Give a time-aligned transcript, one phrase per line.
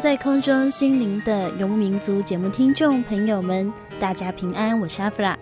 [0.00, 5.36] 在空中，心灵的游牧民族节目听众朋友们，大家平安，我是阿弗拉。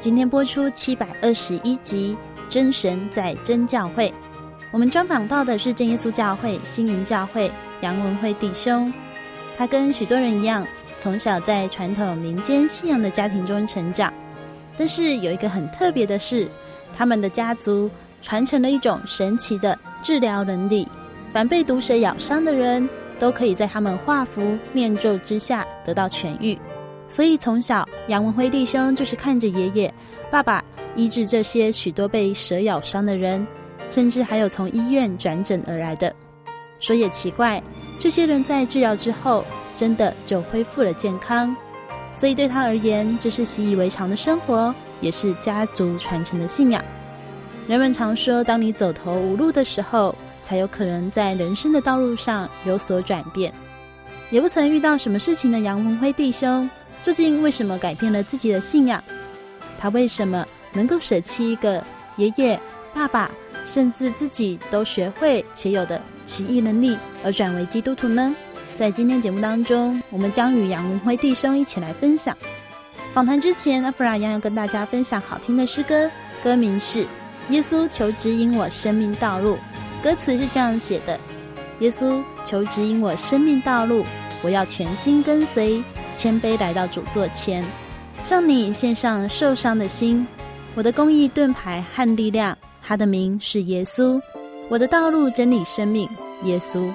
[0.00, 2.16] 今天播出七百二十一集
[2.52, 4.08] 《真神在真教会》，
[4.72, 8.92] 我们专访到的是真耶稣教会新营教会杨文辉弟兄。
[9.56, 10.66] 他跟许多人一样，
[10.98, 14.12] 从小在传统民间信仰的家庭中成长，
[14.76, 16.48] 但是有一个很特别的是，
[16.96, 17.88] 他们的家族
[18.20, 20.88] 传承了一种神奇的治疗能力，
[21.32, 22.88] 凡被毒蛇咬伤的人，
[23.24, 26.58] 都可以在他们画符念咒之下得到痊愈，
[27.08, 29.94] 所以从小杨文辉弟兄就是看着爷爷、
[30.30, 30.62] 爸爸
[30.94, 33.46] 医治这些许多被蛇咬伤的人，
[33.88, 36.14] 甚至还有从医院转诊而来的。
[36.80, 37.62] 说也奇怪，
[37.98, 39.42] 这些人在治疗之后
[39.74, 41.56] 真的就恢复了健康，
[42.12, 46.84] 所以对他而言，这是习以为常的生活，也是家族传承的信仰。
[47.66, 53.52] 人们常说，当你走投无路的时候，才有可能在人生的道路上有所转变。
[54.30, 56.68] 也不曾遇到什么事情的杨文辉弟兄，
[57.02, 59.02] 究竟为什么改变了自己的信仰？
[59.78, 61.82] 他为什么能够舍弃一个
[62.16, 62.58] 爷爷、
[62.92, 63.30] 爸爸，
[63.64, 68.34] 甚至自己都学会且有的奇异能力，而转为基督徒呢？
[68.74, 72.36] 在今天节目当中，我们将与杨文辉弟兄一起来分享。
[73.12, 76.10] 访谈之前，阿弗拉将要跟大家分享好听的诗歌，
[76.42, 77.04] 歌名是
[77.50, 79.54] 《耶稣求指引我生命道路》。
[80.04, 81.18] 歌词是这样写的：
[81.78, 84.04] 耶稣，求指引我生命道路，
[84.42, 85.82] 我要全心跟随，
[86.14, 87.64] 谦卑来到主座前，
[88.22, 90.26] 向你献上受伤的心。
[90.74, 94.20] 我的公义盾牌和力量，他的名是耶稣。
[94.68, 96.06] 我的道路真理生命，
[96.42, 96.86] 耶稣。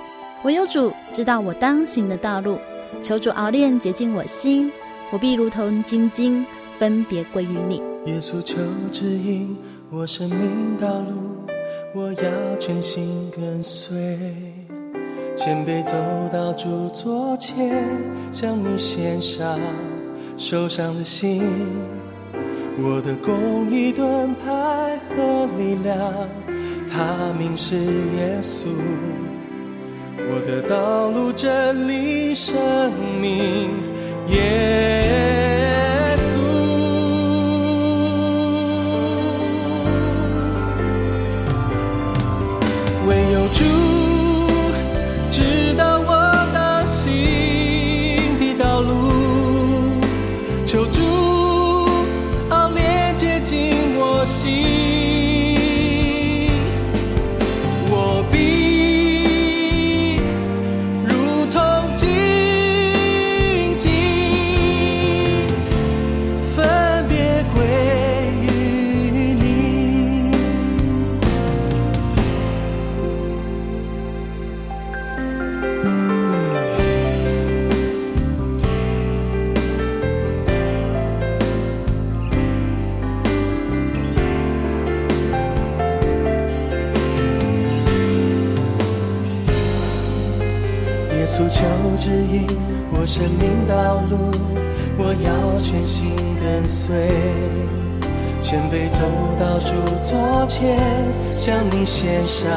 [0.44, 2.60] 我有主知道我当行的道路，
[3.02, 4.72] 求主熬炼洁净我心，
[5.12, 6.46] 我必如同精金
[6.78, 7.82] 分别归于你。
[8.06, 8.56] 耶稣，求
[8.92, 9.58] 指引
[9.90, 11.58] 我生命道路。
[11.92, 13.98] 我要全心跟随，
[15.36, 15.94] 谦卑走
[16.32, 17.84] 到主座前，
[18.32, 19.60] 向你献上
[20.38, 21.42] 受伤的心。
[22.78, 26.30] 我的公义盾牌和力量，
[26.92, 28.68] 他名是耶稣。
[30.32, 32.56] 我的道路真理生
[33.20, 33.72] 命，
[34.28, 35.89] 耶。
[93.70, 94.32] 道路，
[94.98, 96.90] 我要全心跟随，
[98.42, 99.00] 谦卑走
[99.40, 100.80] 到主座前，
[101.32, 102.50] 向你献上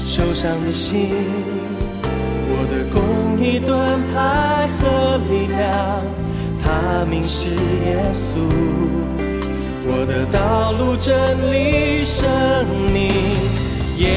[0.00, 1.10] 受伤的心。
[2.48, 6.02] 我的公义盾牌和力量
[6.64, 7.48] 他名是
[7.84, 8.48] 耶稣，
[9.84, 12.24] 我的道路真理生
[12.90, 13.12] 命，
[13.98, 14.08] 耶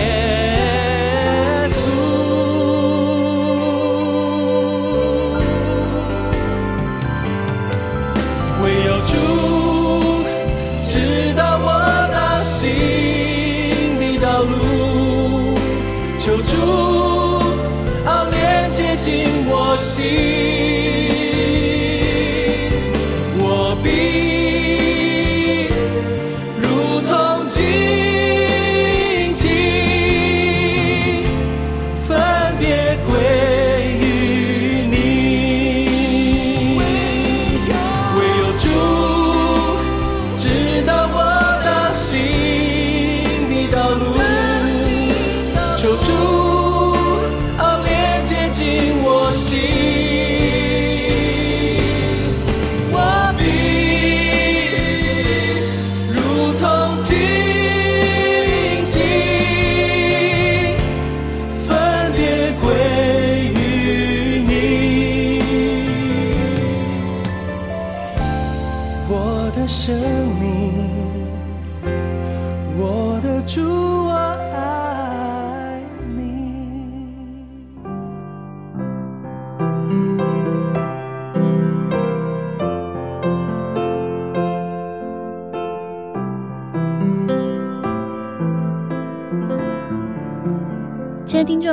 [16.25, 16.84] 求主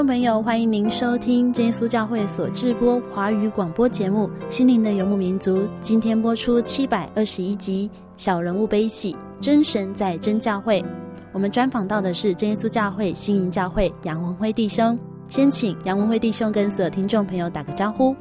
[0.02, 5.58] 众朋友，欢迎您收听真耶稣教会所制播华语广播节目《心灵的游牧民族》。
[5.81, 10.84] 今天播出七百二十一集《小人物悲喜》，真神在真教会。
[11.31, 14.99] 我们专访到的是真耶稣教会新营教会杨文辉弟兄。
[15.28, 18.12] 先请杨文辉弟兄跟所有听众朋友打个招呼。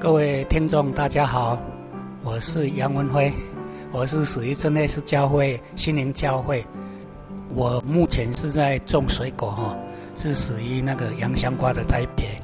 [0.00, 1.56] 各位听众，大家好，
[2.24, 3.32] 我是杨文辉，
[3.92, 6.66] 我是属于真耶稣教会新营教会。
[7.54, 9.76] 我目前是在种水果哈。
[10.16, 12.38] 是属于那个洋香瓜的栽培，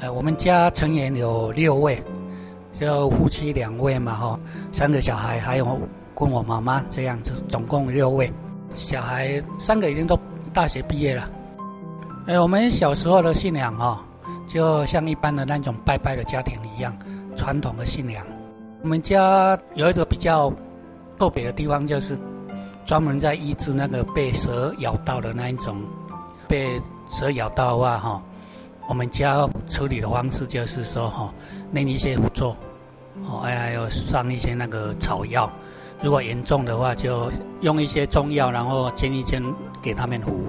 [0.00, 2.02] 呃，我们家成员有六位，
[2.80, 4.40] 就夫妻两位嘛，哈，
[4.72, 5.78] 三个小孩，还有
[6.16, 8.28] 跟我妈妈这样子，总共六位。
[8.74, 10.18] 小孩三个已经都
[10.52, 11.30] 大学毕业了。
[12.26, 14.04] 哎，我们小时候的信仰哈，
[14.48, 16.92] 就像一般的那种拜拜的家庭一样，
[17.36, 18.26] 传统的信仰。
[18.82, 20.52] 我们家有一个比较
[21.16, 22.18] 特别的地方，就是
[22.90, 25.80] 专门在医治那个被蛇咬到的那一种。
[26.48, 28.22] 被蛇咬到的话，哈，
[28.88, 31.32] 我们家处理的方式就是说，哈，
[31.70, 32.48] 念一些符咒，
[33.28, 35.48] 哦，还有上一些那个草药。
[36.02, 39.40] 如果严重的话，就用一些中药，然后煎一煎
[39.80, 40.42] 给他们服。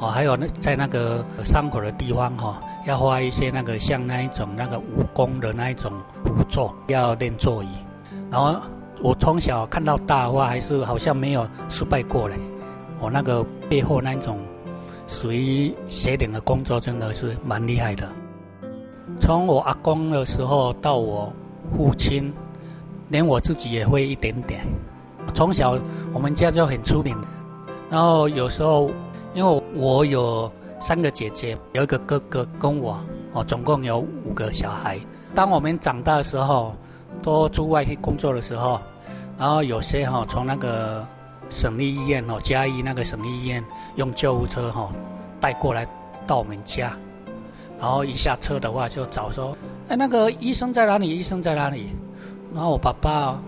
[0.00, 5.92] 哦，还有那在那个伤口的地方，哈，要画一些那个像那一种那个蜈蚣的那一种
[6.24, 7.68] 符咒，要练座椅。
[8.28, 8.60] 然后
[9.02, 12.34] 我从小看到大的话，还是好像没有失败过嘞。
[13.00, 14.38] 我那个背后那种。
[15.08, 18.10] 属于邪灵的工作真的是蛮厉害的。
[19.20, 21.32] 从我阿公的时候到我
[21.76, 22.34] 父亲，
[23.08, 24.62] 连我自己也会一点点。
[25.32, 25.78] 从小
[26.12, 27.16] 我们家就很出名。
[27.88, 28.90] 然后有时候，
[29.32, 30.50] 因为我有
[30.80, 32.98] 三个姐姐，有一个哥哥跟我，
[33.32, 34.98] 哦，总共有五个小孩。
[35.36, 36.74] 当我们长大的时候，
[37.22, 38.80] 都出外去工作的时候，
[39.38, 41.06] 然后有些哈从那个。
[41.48, 43.64] 省立医院哦，嘉义那个省立医院
[43.94, 44.90] 用救护车哈
[45.40, 45.86] 带过来
[46.26, 46.92] 到我们家，
[47.78, 49.56] 然后一下车的话就找说，
[49.88, 51.08] 哎，那个医生在哪里？
[51.08, 51.94] 医生在哪里？
[52.52, 53.38] 然后我爸爸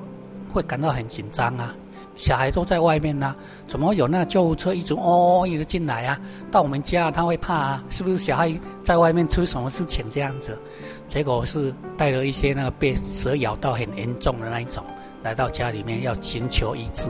[0.52, 1.74] 会感到很紧张啊，
[2.18, 3.34] 小孩都在外面呢、
[3.68, 6.20] 怎么有那救护车一直哦一直进来啊？
[6.50, 7.84] 到我们家他会怕啊？
[7.90, 10.58] 是不是小孩在外面出什么事情这样子？
[11.06, 14.82] 结果是带了一些那个被蛇咬到很严重的那一种，
[15.22, 17.08] 来到家里面要寻求医治。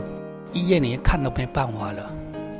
[0.53, 2.11] 医院里看都没办法了，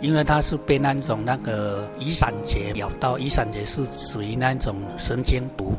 [0.02, 5.74] 因为他是被那种那个雨伞节咬到，雨伞节是属于那种神经毒，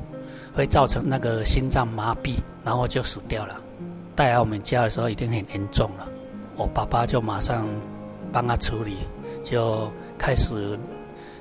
[0.55, 3.61] 会造成那个心脏麻痹，然后就死掉了。
[4.17, 6.07] 带来我们家的时候已经很严重了，
[6.57, 7.67] 我爸爸就马上
[8.33, 8.99] 帮他处理，
[9.43, 10.79] 就开始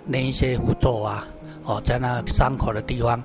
[0.05, 1.27] 念一些符咒啊，
[1.65, 3.21] 哦，在那伤口的地方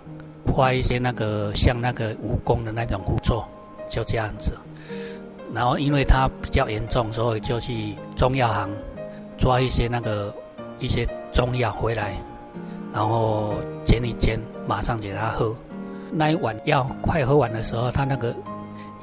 [0.47, 3.45] 画一些那个像那个蜈蚣的那种符咒，
[3.88, 4.53] 就这样子。
[5.53, 8.69] 然后因为他比较严重，所以就去中药行
[9.38, 10.35] 抓一些那个
[10.81, 12.17] 一些中药回来，
[12.93, 15.55] 然后煎一煎，马上给他喝。
[16.11, 18.35] 那一碗药快喝完的时候，他那个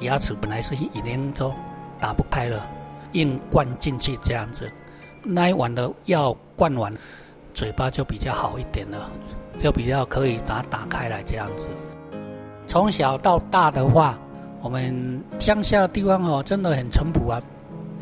[0.00, 1.50] 牙齿本来是已经都
[2.02, 2.66] 打不开了，
[3.12, 4.68] 硬灌进去这样子。
[5.22, 6.92] 那一碗的药灌完，
[7.54, 9.08] 嘴巴就比较好一点了，
[9.62, 11.68] 就比较可以把它打开来这样子。
[12.66, 14.18] 从小到大的话，
[14.62, 17.40] 我们乡下的地方哦，真的很淳朴啊，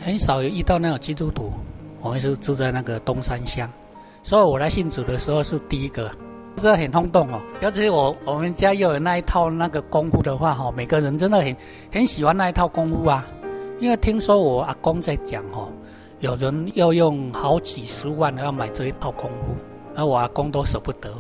[0.00, 1.52] 很少有遇到那种基督徒。
[2.00, 3.70] 我们是住在那个东山乡，
[4.22, 6.10] 所以我来信主的时候是第一个，
[6.56, 7.38] 这很轰动哦。
[7.60, 11.54] 尤其我我们家又有那一套那个功夫的话哈，每个人真的很
[11.92, 13.26] 很喜欢那一套功夫啊。
[13.80, 15.72] 因为听说我阿公在讲哦，
[16.18, 19.56] 有人要用好几十万要买这一套功夫，
[19.96, 21.10] 而我阿公都舍不得。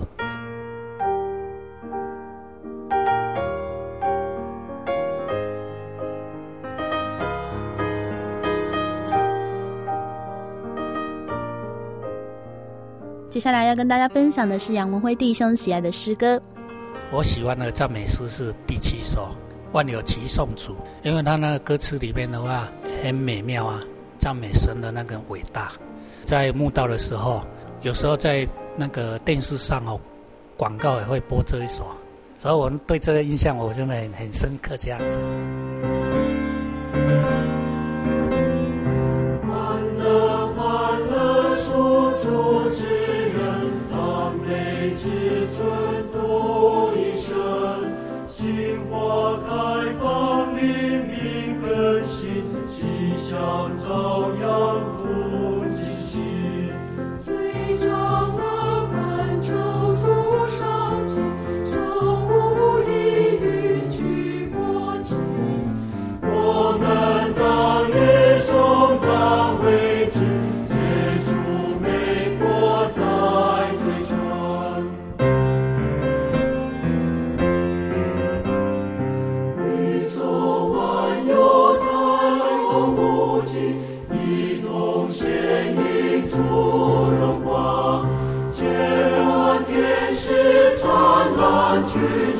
[13.30, 16.38] 接下来要跟大家分享的是杨文辉弟兄喜爱的诗歌。
[17.10, 19.28] 我喜欢的赞美诗是第七首
[19.72, 20.72] 《万有齐颂主》，
[21.02, 22.68] 因为他那个歌词里面的话
[23.02, 23.80] 很美妙啊，
[24.18, 25.70] 赞美神的那个伟大。
[26.24, 27.42] 在墓道的时候，
[27.82, 28.46] 有时候在
[28.76, 29.98] 那个电视上哦，
[30.56, 31.86] 广告也会播这一首，
[32.38, 35.18] 所以我们对这个印象我真的很很深刻，这样子。
[92.00, 92.39] 真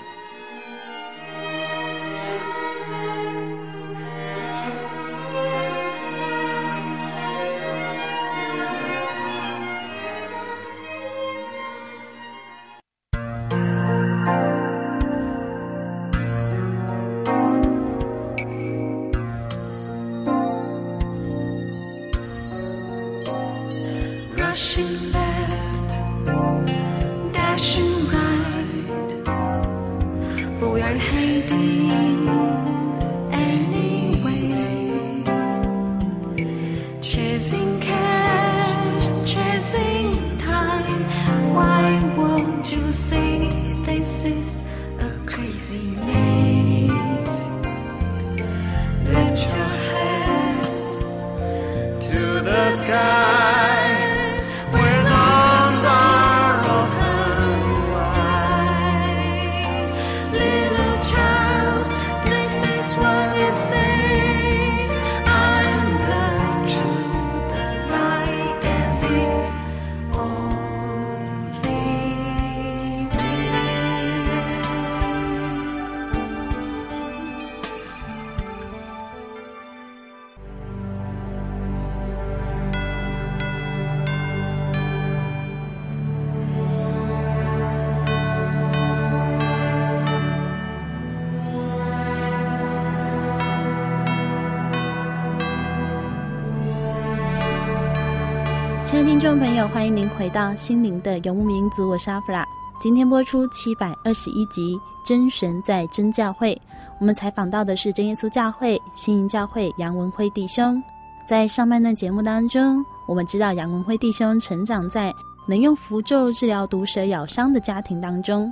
[99.21, 102.43] 众朋友，欢迎您回到心灵的游牧民族，我是阿弗拉。
[102.81, 104.75] 今天播出七百二十一集
[105.07, 106.55] 《真神在真教会》，
[106.99, 110.81] 我们采访到的是真耶稣教会新营教会杨文辉弟兄。
[111.27, 115.13] 在上半段节目当中，我们知道杨文辉弟兄成长在
[115.47, 118.51] 能用符咒治疗毒蛇咬伤的家庭当中，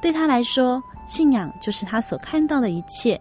[0.00, 3.20] 对他来说，信仰就是他所看到的一切。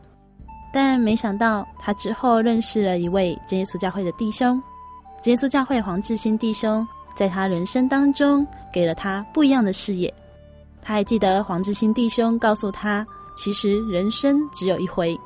[0.71, 4.57] 但没想到，他之后认识了一位真耶稣教会的弟兄。
[5.23, 10.13] 耶稣教会黄志新弟兄在他人生当中给了他不一样的视野。
[10.81, 13.05] 他还记得黄志新弟兄告诉他，
[13.35, 15.19] 其实人生只有一回。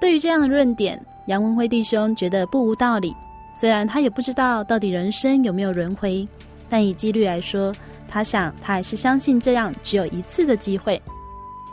[0.00, 3.14] 对于这样的论点，杨文辉弟兄觉得不无道理。
[3.54, 6.26] 虽然他也不知道到底人生有没有轮回，
[6.70, 7.74] 但以几率来说，
[8.08, 11.02] 他想他还是相信这样只有一次的机会。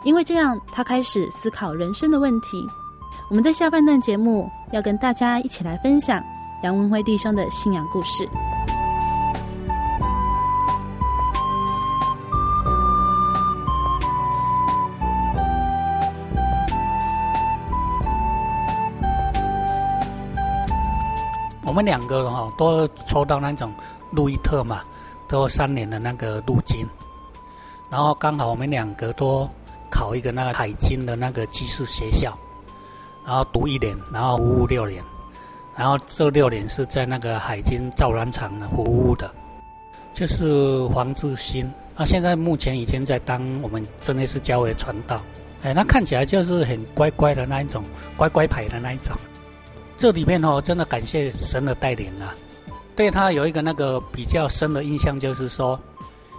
[0.04, 2.68] 因为这样，他开始思考人生的问题。
[3.30, 6.22] 我们在下半段节目要跟大家一起来分享。
[6.66, 8.28] 杨文辉弟兄的信仰故事。
[21.64, 23.72] 我们两个哈都抽到那种
[24.10, 24.82] 路易特嘛，
[25.28, 26.84] 都三年的那个路金，
[27.92, 29.48] 然后刚好我们两个都
[29.92, 32.36] 考一个那个海军的那个技师学校，
[33.24, 35.04] 然后读一年，然后服务六年。
[35.78, 39.30] 然后这六年是在那个海军造船厂呢服务的，
[40.14, 45.22] 就是黄志新，他现在目前已经在当我们真的是教会传道，
[45.64, 47.84] 哎，那看起来就是很乖乖的那一种，
[48.16, 49.14] 乖乖牌的那一种。
[49.98, 52.34] 这里面哦，真的感谢神的带领啊，
[52.96, 55.80] 对他有一个那个比较深的印象，就是说，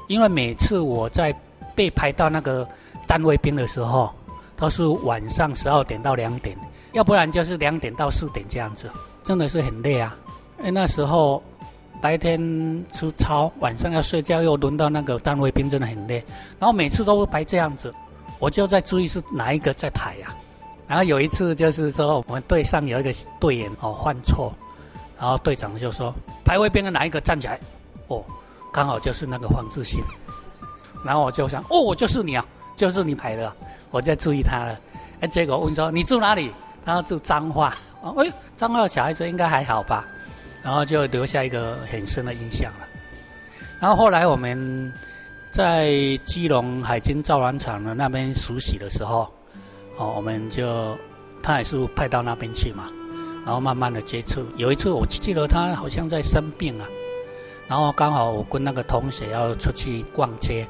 [0.09, 1.35] 因为每次我在
[1.75, 2.67] 被派到那个
[3.07, 4.11] 单位兵的时候，
[4.57, 6.57] 都是晚上十二点到两点，
[6.93, 8.91] 要不然就是两点到四点这样子。
[9.27, 10.17] 真的是很累啊！
[10.61, 11.43] 因为那时候
[12.01, 12.41] 白天
[12.93, 16.25] 出操，晚上要睡觉，又轮到那个单位兵，真的很累。
[16.61, 17.93] 然后每次都会排这样子，
[18.39, 20.39] 我就在注意是哪一个在排呀、啊。
[20.87, 24.55] 然后有一次就是说，我们队上有一个队员哦犯错，
[25.19, 27.59] 然后队长就说排位边的哪一个站起来？
[28.07, 28.23] 哦，
[28.73, 30.01] 刚好就是那个黄志新。
[31.05, 33.53] 然后我就想，哦，我就是你啊，就是你排的，
[33.91, 34.79] 我在注意他了。
[35.19, 36.53] 哎，结果问说你住哪里？
[36.87, 37.75] 然后就脏话。
[38.17, 40.07] 哎，脏话的小孩子应该还好吧？
[40.63, 42.87] 然后就留下一个很深的印象了。
[43.79, 44.93] 然后后来我们
[45.53, 49.31] 在基隆海军造船厂的那边熟习的时候，
[49.97, 50.97] 哦，我们就
[51.43, 52.85] 他也是派到那边去嘛，
[53.45, 54.45] 然后慢慢的接触。
[54.57, 56.87] 有一次我记得他好像在生病啊，
[57.69, 60.67] 然后刚好我跟那个同学要出去逛街，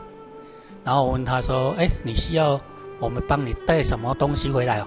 [0.84, 2.60] 然后我问他说：“哎，你需要
[2.98, 4.86] 我们帮你带什么东西回来哦？”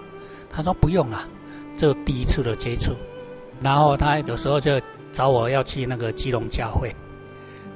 [0.52, 1.28] 他说：“不用啊。”
[1.78, 2.92] 这第一次的接触，
[3.62, 4.82] 然后他有时候就
[5.14, 6.94] 找我要去那个基隆教会，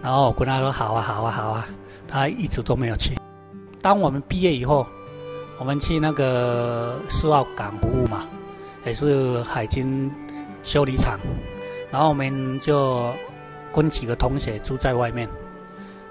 [0.01, 1.65] 然后我跟他说好啊好啊好啊，
[2.05, 3.15] 他一直都没有去。
[3.81, 4.85] 当我们毕业以后，
[5.57, 8.27] 我们去那个四号港服务嘛，
[8.85, 10.11] 也是海军
[10.63, 11.17] 修理厂，
[11.89, 13.09] 然后我们就
[13.73, 15.29] 跟几个同学住在外面，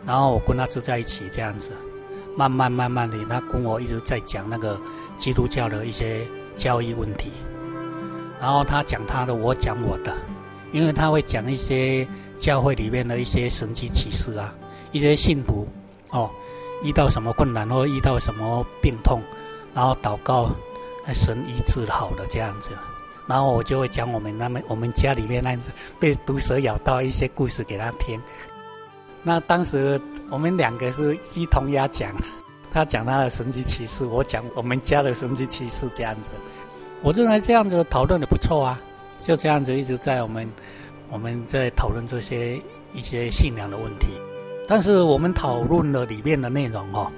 [0.06, 1.72] 然后我跟他住在一起这样子，
[2.36, 4.80] 慢慢慢慢的，他跟我一直在讲那个
[5.16, 7.30] 基督教的一些教义问题。
[8.40, 10.12] 然后他讲他的，我讲我的，
[10.72, 14.52] 因为他会讲一些教会里面的一些神奇奇事啊，
[14.90, 15.68] 一些信徒
[16.10, 16.28] 哦，
[16.82, 19.20] 遇到什么困难或遇到什么病痛，
[19.72, 20.50] 然后祷告，
[21.14, 22.70] 神医治好了这样子，
[23.28, 28.20] 然后我就会讲我们那边我们家里面那样子被毒蛇咬到一些故事给他听，
[29.22, 32.10] 那当时我们两个是鸡同鸭讲，
[32.72, 36.34] 他讲他的神迹奇事，我讲我们家的神迹奇事，这样子。
[37.02, 38.80] 我认为这样子讨论的不错啊，
[39.20, 40.48] 就这样子一直在我们
[41.10, 42.60] 我们在讨论这些
[42.94, 44.06] 一些信仰的问题。
[44.68, 47.10] 但是我们讨论的里面的内容哦，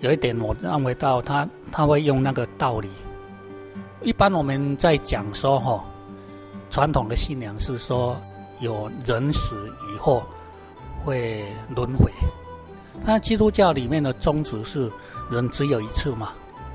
[0.00, 2.88] 有一点我认为到他他会用那个道理。
[4.02, 5.84] 一般我们在讲说哈，
[6.70, 8.16] 传统的信仰是说
[8.60, 9.56] 有人死
[9.94, 10.22] 以后
[11.08, 11.42] 会
[11.74, 12.12] 轮回，
[13.04, 14.90] 那基督教里面的宗旨是
[15.30, 16.32] 人只有一次嘛，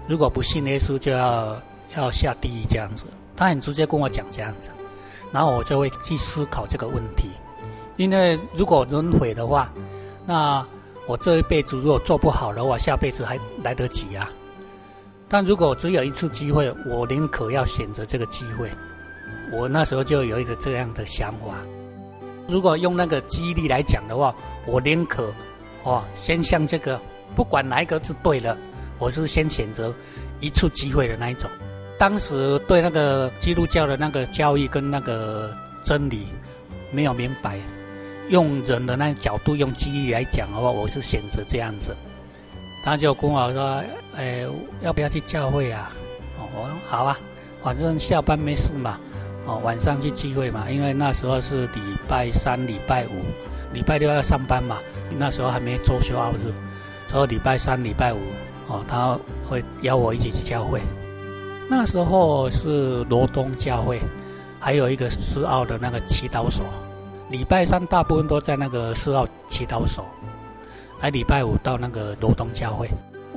[0.08, 1.62] 如果不信耶稣就要
[1.96, 3.06] 要下地狱这样子。
[3.36, 4.70] 他很直接跟我讲这样子，
[5.32, 7.30] 然后我就会去思考这个问题，
[7.98, 9.72] 因为如果轮回的话，
[10.26, 10.64] 那
[11.08, 14.30] 我这一辈子如果做不好的话，下辈子还来得及啊。
[15.28, 18.70] 但如果只有一次机会，我宁可要选择这个机会。
[19.52, 21.56] 我那时候就有一个这样的想法。
[22.48, 24.34] 如果用那个激励来讲的话，
[24.66, 25.34] 我宁可
[25.84, 27.00] 哦，先向这个，
[27.36, 28.58] 不管哪一个是对的，
[29.00, 29.94] 我是先选择
[30.40, 31.50] 一次机会的那一种。
[31.98, 36.28] 当时对那个基督教的那个教义跟那个真理
[36.92, 37.58] 没有明白，
[38.30, 41.96] 用人的那角度，用机遇来讲的话，我是选择这样子。
[42.84, 43.82] 他就跟我说
[44.18, 44.46] ：“哎，
[44.82, 45.94] 要不要去教会啊？”，
[46.38, 47.18] 我说好啊，
[47.64, 49.00] 反正下班没事嘛。
[49.46, 53.24] 哦，晚上去聚会嘛，因为那时候是礼拜三、礼拜五，
[53.74, 54.78] 礼拜六要上班嘛。
[55.18, 56.52] 那时候还没周休二日，
[57.12, 58.18] 所以礼拜三、礼拜五，
[58.68, 60.82] 哦，他会邀我一起去教会。
[61.70, 64.00] 那时候是罗东教会，
[64.60, 66.66] 还有一个四奥的那个祈祷所。
[67.30, 70.06] 礼拜三大部分都在那个四奥祈祷所。
[71.00, 72.88] 还礼拜五到那个罗东教会，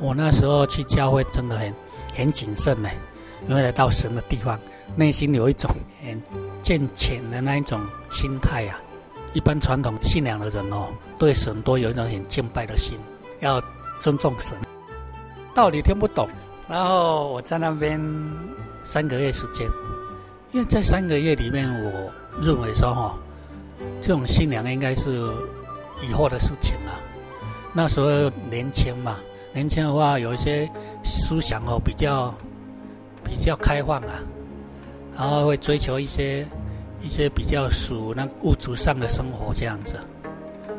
[0.01, 1.75] 我那时候去教会真的很
[2.15, 2.89] 很谨慎呢，
[3.49, 4.59] 因为来到神的地方，
[4.97, 5.71] 内心有一种
[6.05, 6.23] 很
[6.63, 7.81] 健全的那一种
[8.11, 8.79] 心态啊。
[9.33, 12.99] 一般传统信仰的人哦，对神都有一种很敬拜的心，
[13.41, 13.63] 要
[14.01, 14.57] 尊重神。
[15.55, 16.29] 道理听不懂，
[16.69, 18.01] 然后我在那边
[18.85, 19.67] 三个月时间，
[20.53, 23.15] 因为在三个月里面，我认为说哈，
[24.01, 25.11] 这种信仰应该是
[26.03, 26.97] 以后的事情啊。
[27.75, 29.17] 那时候年轻嘛，
[29.53, 30.67] 年轻的话有一些
[31.05, 32.35] 思想哦比较
[33.27, 34.23] 比较开放啊，
[35.19, 36.47] 然后会追求一些
[37.03, 39.97] 一些比较属那物质上的生活这样子，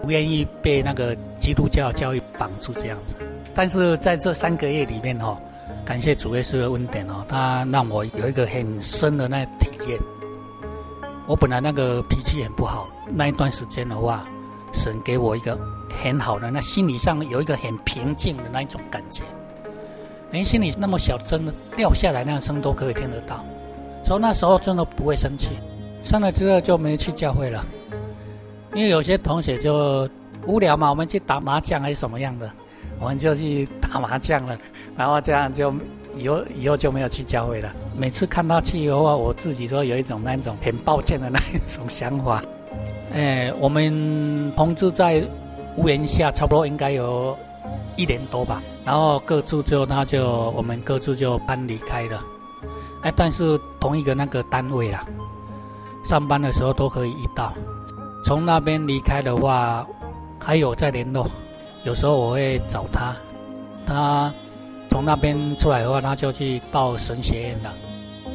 [0.02, 3.16] 不愿意被那个基督教教育绑住这样子。
[3.54, 5.38] 但是在这三个月里面哦，
[5.86, 10.00] 感谢主耶稣的恩典哦，他让我有一个很深的那体验。
[11.28, 14.26] 我本来那个脾气很不好，那一段时间的话，
[14.74, 15.60] 神给我一个。
[16.00, 19.24] 很好的，那心理上有一个很平静的那一种感觉，
[20.32, 23.44] 连心里那么小针掉下来那样声都可以听得到，
[24.04, 25.50] 所以那时候真的不会生气。
[26.04, 27.66] 上来之后就没去教会了，
[28.74, 30.08] 因为有些同学就
[30.46, 32.50] 无聊嘛，我们去打麻将还是什么样的，
[33.00, 34.58] 我们就去打麻将了，
[34.98, 35.74] 然后这样就
[36.18, 37.74] 以后以后就没有去教会了。
[37.98, 42.42] 每次看到去的话，我自己说有一种那种很抱歉的那一种想法。
[43.14, 45.24] 哎，我们同志在。
[45.78, 47.38] 屋檐下差不多应该有
[47.96, 52.24] 一年多吧，然后各自就他就我们各自就搬离开了，
[53.02, 55.06] 哎，但是同一个那个单位啦，
[56.06, 57.54] 上班的时候都可以遇到。
[58.24, 59.86] 从那边离开的话，
[60.40, 61.28] 还有在联络，
[61.84, 63.14] 有时候我会找他，
[63.86, 64.32] 他
[64.90, 67.74] 从那边出来的话，他就去报神学院了。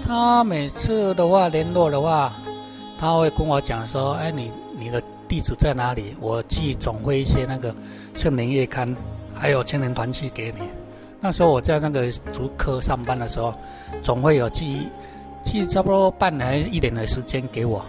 [0.06, 2.30] 他每次的话联络的话，
[2.98, 6.14] 他会跟我讲说：“哎，你你的。”地址在哪里？
[6.20, 7.74] 我寄总会一些那个
[8.12, 8.94] 圣灵月刊，
[9.42, 10.68] 还有青年团契给你。
[11.20, 13.52] 那时候我在那个竹科上班的时候，
[14.00, 14.88] 总会有寄
[15.42, 17.84] 寄差不多半年一年的时间给我。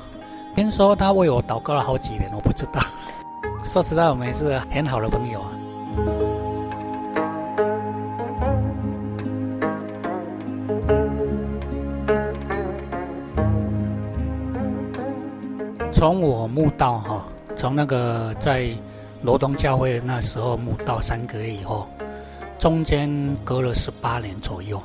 [0.56, 2.82] 听说他为我祷告了好几年，我不知道。
[3.64, 5.52] 说实在，我们是很好的朋友啊。
[15.92, 17.24] 从我慕道哈。
[17.56, 18.68] 从那个在
[19.24, 21.88] 罗东教会那时候慕道三个月以后，
[22.60, 23.10] 中间
[23.46, 24.84] 隔了十八年左右，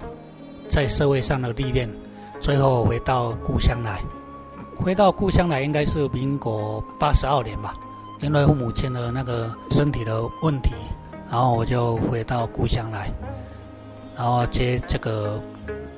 [0.71, 1.91] 在社会上的历练，
[2.41, 4.01] 最后回到故乡来。
[4.77, 7.75] 回到故乡来应该是民国八十二年吧，
[8.21, 10.71] 因为父母亲的那个身体的问题，
[11.29, 13.11] 然后我就回到故乡来，
[14.17, 15.43] 然后接这个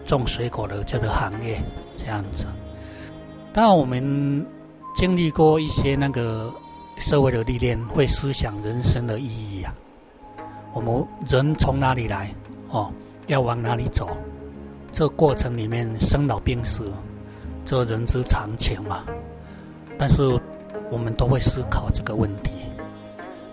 [0.07, 1.61] 种水果的这个行业
[1.95, 2.47] 这样子。
[3.53, 4.47] 当我们
[4.97, 6.51] 经历过一些那个。
[7.01, 9.75] 社会的历练会思想人生的意义啊。
[10.73, 12.33] 我们人从哪里来？
[12.69, 12.93] 哦，
[13.27, 14.09] 要往哪里走？
[14.93, 16.93] 这过程里面生老病死，
[17.65, 19.05] 这人之常情嘛。
[19.99, 20.23] 但是
[20.91, 22.53] 我们都会思考这个问题。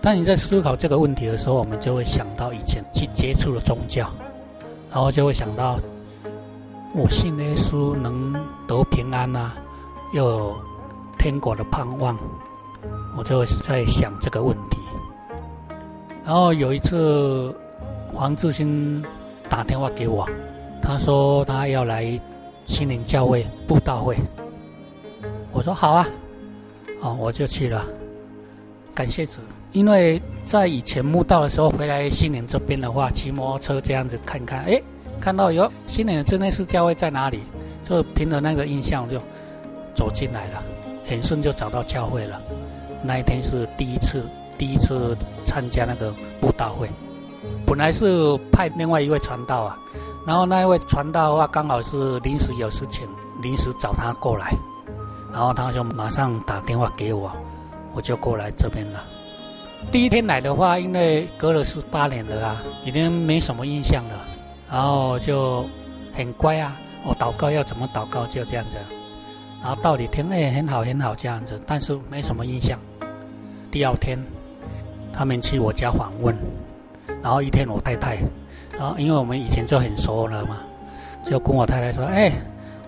[0.01, 4.10] 当你在思考这个问题的时候，我们就会想到以前去接触的宗教，
[4.91, 5.79] 然后就会想到
[6.93, 8.33] 我信耶稣能
[8.67, 9.55] 得平安啊，
[10.13, 10.55] 又有
[11.17, 12.15] 天国的盼望，
[13.17, 14.78] 我就在想这个问题。
[16.26, 17.56] 然后有一次，
[18.13, 19.04] 黄志新
[19.50, 20.28] 打电话给我，
[20.82, 22.19] 他说他要来
[22.65, 24.17] 心灵教会布道会。
[25.54, 26.08] 我说好啊，
[27.02, 27.86] 哦，我就去了。
[28.93, 29.39] 感谢主，
[29.71, 34.82] 因为在以前慕道的时候回来心灵这边的话，骑摩托车这样子看看，哎，
[35.21, 37.39] 看到有心灵真耶稣教会在哪里，
[37.88, 39.17] 就凭着那个印象就
[39.95, 40.63] 走进来了，
[41.06, 42.41] 很顺就找到教会了。
[43.03, 44.23] 那一天是第一次，
[44.57, 46.89] 第一次参加那个布道会。
[47.65, 49.77] 本来是派另外一位传道啊，
[50.25, 53.07] 然后那一位传道的话刚好是临时有事情，
[53.41, 54.53] 临时找他过来，
[55.31, 57.31] 然后他就马上打电话给我，
[57.93, 59.03] 我就过来这边了。
[59.91, 64.25] 第一天来的话，因为隔了十八年了啊，已经没什么印象了，
[64.71, 65.63] 然后就
[66.13, 68.77] 很乖啊，我祷告要怎么祷告就这样子，
[69.67, 72.80] 然后道理听哎很好很好这样子，但是没什么印象。
[73.69, 74.17] 第二天
[75.12, 76.34] 他们去我家访问。
[77.21, 78.17] 然后一天，我太太，
[78.80, 80.60] 然后因为我们以前就很熟了嘛，
[81.21, 82.32] 就跟我太太说：“哎，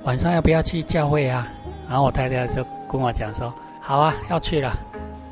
[0.04, 1.52] 晚上要不要去教会啊？”
[1.89, 4.72] 然后我太太就跟我讲说：“好啊，要去了。”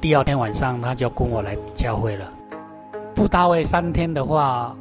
[0.02, 2.30] 第二天晚上，他就跟我来教会了。
[3.16, 4.76] 不到位三天的话，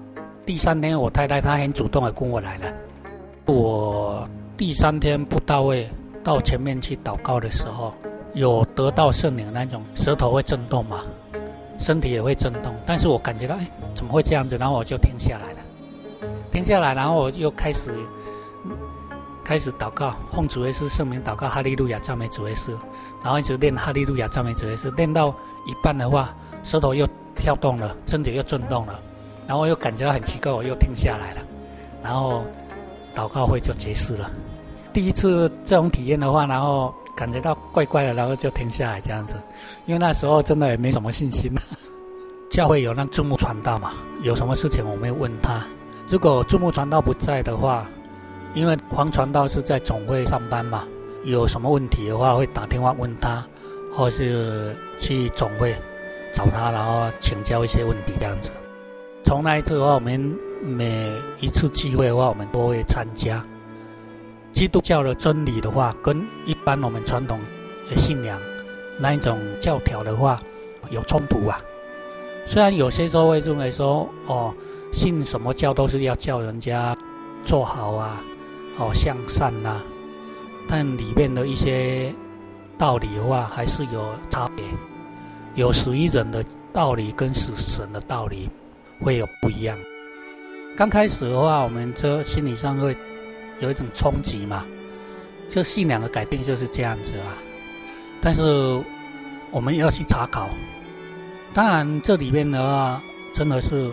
[0.44, 2.72] 第三天我太太她很主动的跟我来了。
[3.44, 5.88] 我第三天不到位
[6.26, 7.94] 到前面去祷告的时候，
[8.34, 11.02] 有得到圣灵那种舌头会震动嘛。
[11.78, 14.56] 身体也会震动，但是我感觉到，哎，怎么会这样子？
[14.58, 15.58] 然后我就停下来了，
[16.50, 17.92] 停下来，然后我又开始
[19.44, 22.72] 开始祷告，奉主耶稣圣名祷告，哈利路亚，赞美主耶稣，
[23.22, 26.34] 然后一直念哈利路亚，赞美主耶稣，念到一半的话，
[26.64, 28.98] 舌头又跳动了，身体又震动了，
[29.46, 31.42] 然后又感觉到很奇怪，我又停下来了，
[32.02, 32.42] 然后
[33.14, 34.28] 祷告会就结束了。
[34.96, 36.94] 第一次这种体验的话，然后。
[37.14, 39.37] 感觉到怪怪的，然后就停下来这样子，
[39.87, 41.50] 因为那时候真的也没什么信心。
[42.52, 45.66] 教会有那注目传道嘛，有什么事情我们会问他。
[46.11, 47.87] 如果注目传道不在的话，
[48.52, 50.85] 因为黄传道是在总会上班嘛，
[51.24, 53.42] 有什么问题的话会打电话问他，
[53.94, 55.74] 或是去总会
[56.35, 58.50] 找他，然后请教一些问题这样子。
[59.24, 60.20] 从那一次的话，我们
[60.62, 63.42] 每一次聚会的话，我们都会参加。
[64.56, 67.38] 基督教的真理的话，跟一般我们传统
[67.90, 68.40] 的信仰
[68.98, 70.40] 那一种教条的话
[70.88, 71.60] 有冲突啊。
[72.46, 74.54] 虽然有些时候会认为说，哦，
[74.94, 76.96] 信什么教都是要叫人家
[77.44, 78.24] 做好啊，
[78.78, 79.84] 哦，向善呐、啊，
[80.66, 82.10] 但里面的一些
[82.78, 84.64] 道理的话还是有差别，
[85.54, 86.42] 有属于人的
[86.72, 88.48] 道理跟死神的道理
[89.02, 89.76] 会有不一样。
[90.74, 92.96] 刚开始的话，我们这心理上会。
[93.58, 94.64] 有一种冲击嘛，
[95.50, 97.36] 就信仰的改变就是这样子啊。
[98.20, 98.42] 但是
[99.50, 100.48] 我们要去查考，
[101.54, 103.00] 当然这里面的话
[103.34, 103.90] 真的是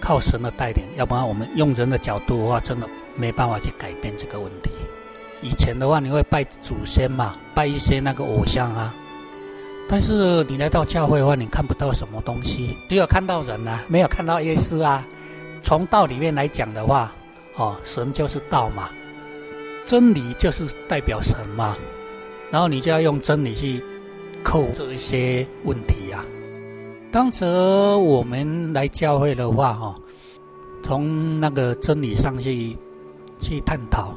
[0.00, 4.70] 靠神的带领，要不然我们用人的角度的话，真的没办法去改变这个问题。
[5.42, 8.94] 以前的话，你会拜祖先嘛，拜一些那个偶像啊。
[9.88, 15.04] 但是你来到教会的话，你看不到什么东西，只有看到人啊，没有看到耶稣啊。
[15.62, 17.12] 从道里面来讲的话。
[17.56, 18.90] 哦，神就是道嘛，
[19.84, 21.76] 真理就是代表神嘛，
[22.50, 23.82] 然后你就要用真理去
[24.42, 26.24] 扣这一些问题呀、啊。
[27.10, 29.94] 当时我们来教会的话，哈，
[30.82, 32.76] 从那个真理上去
[33.40, 34.12] 去探讨，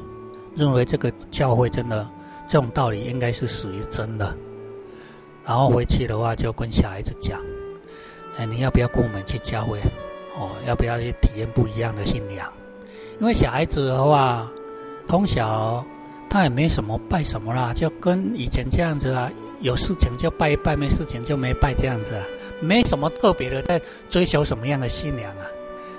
[0.54, 2.06] 认为这个教会真的
[2.46, 4.36] 这种道理应该是属于真的，
[5.46, 7.40] 然后回去的话就跟小孩子讲，
[8.36, 9.78] 哎，你要不要跟我们去教会？
[10.36, 12.52] 哦，要不要去体验不一样的信仰？
[13.20, 14.50] 因为小孩子的话，
[15.06, 15.84] 从小
[16.28, 19.30] 他也没什么拜什么啦，就跟以前这样子啊，
[19.60, 22.24] 有事情就拜一拜，没事情就没拜这样子啊，
[22.60, 25.44] 没什么特别的在追求什么样的信仰啊。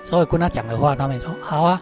[0.03, 1.81] 所以跟他讲的话，他们说好啊。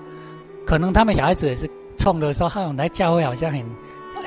[0.65, 3.65] 可能他们小孩子也是冲着说，哈，来教会好像很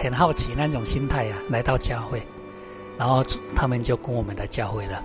[0.03, 2.23] 很好奇那种心态啊，来到教会，
[2.99, 3.23] 然后
[3.55, 5.01] 他们就跟我们来教会了。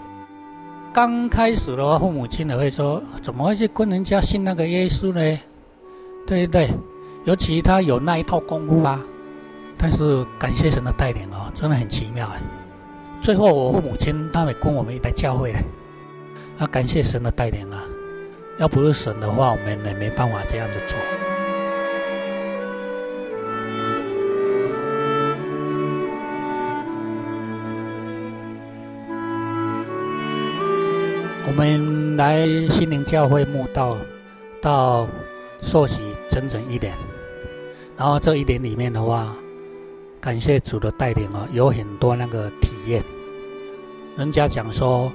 [0.93, 5.39] 刚开始的话，父母亲也会说，怎么会去跟人家信那个耶稣呢？
[6.27, 6.69] 对对，
[7.23, 9.01] 尤其他有那一套功夫啊，
[9.77, 12.41] 但是感谢神的带领哦，真的很奇妙哎。
[13.21, 15.55] 最后我父母亲他们跟我们一来教会，
[16.57, 17.81] 那感谢神的带领啊，
[18.59, 20.97] 要不是神的话，我们也没办法这样子做。
[31.47, 33.97] 我们来心灵教会慕道
[34.61, 35.07] 到
[35.59, 36.93] 受洗整整一年，
[37.97, 39.35] 然后这一年里面的话，
[40.19, 43.03] 感谢主的带领啊，有很多那个体验。
[44.17, 45.11] 人家讲说，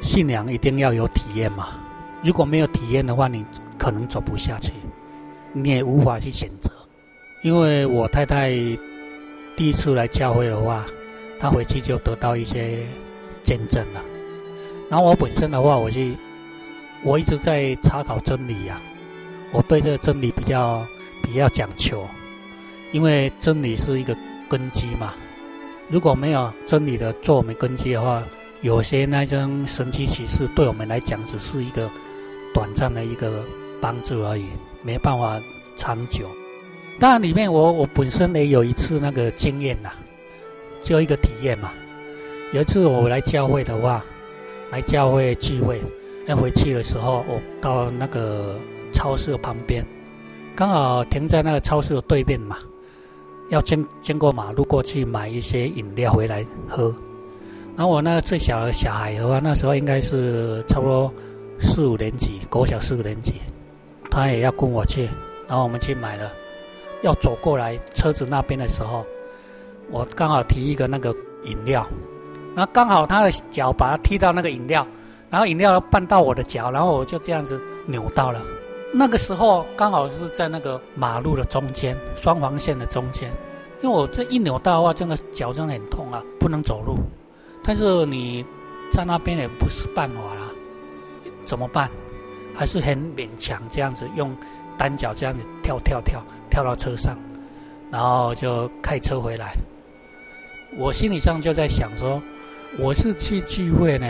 [0.00, 1.68] 信仰一定要有体验嘛，
[2.24, 3.44] 如果没有体验的话，你
[3.78, 4.72] 可能走不下去，
[5.52, 6.70] 你也无法去选择。
[7.42, 8.50] 因为我太太
[9.56, 10.86] 第一次来教会的话，
[11.40, 12.86] 她回去就得到一些
[13.42, 14.02] 见证了。
[14.88, 16.14] 然后我本身的话，我是
[17.02, 18.91] 我一直在查考真理呀、啊，
[19.52, 20.84] 我对这个真理比较
[21.22, 22.06] 比较讲求，
[22.90, 24.16] 因为真理是一个
[24.48, 25.14] 根基嘛。
[25.88, 28.22] 如果没有真理的做我们根基的话，
[28.62, 31.90] 有些那种神奇奇事对我们来讲只是一个
[32.54, 33.44] 短暂的一个
[33.80, 34.46] 帮助而已，
[34.82, 35.38] 没办法
[35.76, 36.26] 长久。
[36.98, 39.90] 当然，里面我我本身也有一次那个经验呐，
[40.82, 41.72] 就一个体验嘛。
[42.52, 44.04] 有一次我来教会的话，
[44.70, 45.80] 来教会聚会，
[46.26, 48.56] 要回去的时候，我到那个
[49.02, 49.84] 超市旁边，
[50.54, 52.56] 刚好停在那个超市的对面嘛，
[53.50, 56.94] 要经经过马路过去买一些饮料回来喝。
[57.76, 61.12] 然后我那个最小的小孩的话，那时候应该是差不多
[61.60, 63.34] 四五年级，国小四五年级，
[64.08, 65.08] 他也要跟我去，
[65.48, 66.32] 然后我们去买了。
[67.02, 69.04] 要走过来车子那边的时候，
[69.90, 71.12] 我刚好提一个那个
[71.42, 71.84] 饮料，
[72.54, 74.86] 然后刚好他的脚把他踢到那个饮料，
[75.28, 78.40] 然后饮料绊到我的脚，然后我就这样子扭到了。
[78.92, 83.30] 那个时候刚好是在那个马路的中间，双黄线的中间，
[83.82, 86.96] 因为我这一扭到的话，真的脚真的很痛啊，不能走路。
[87.64, 88.44] 但是你
[88.90, 90.50] 在那边也不是办法啦，
[91.44, 91.88] 怎么办？
[92.54, 94.36] 还是很勉强这样子用
[94.76, 96.22] 单脚这样子跳跳跳。
[96.50, 97.16] 跳到车上，
[97.90, 99.54] 然后就开车回来。
[100.76, 102.22] 我心里上就在想说，
[102.78, 104.06] 我是去聚会呢，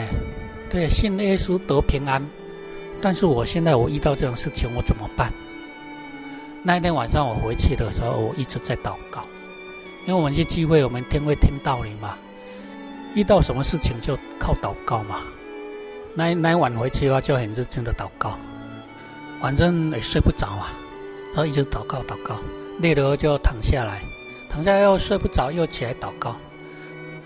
[0.69, 2.21] 对，信耶稣得平安。
[3.03, 5.33] 但是我现在我遇到这种事情，我怎么办？
[6.63, 9.23] 那一天晚上我回去的时候，我一直在祷告，
[10.07, 12.17] 因为我们去聚会，我们听会听道理嘛。
[13.15, 15.17] 遇到什么事情就靠祷告嘛。
[16.15, 18.39] 那那一晚回去的话，就很认真的祷告，
[19.41, 20.73] 反正也睡不着啊。
[21.35, 22.37] 然后一直祷告祷告，
[22.79, 24.01] 累了就躺下来，
[24.49, 26.37] 躺下来又睡不着，又起来祷告。